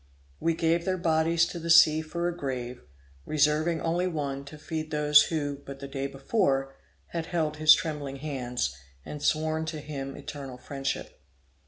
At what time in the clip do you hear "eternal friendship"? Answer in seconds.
10.17-11.21